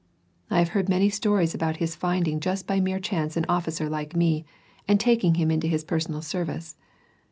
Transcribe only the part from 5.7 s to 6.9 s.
personal service.